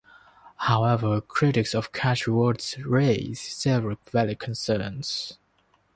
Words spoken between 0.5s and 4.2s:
However, critics of cash rewards raise several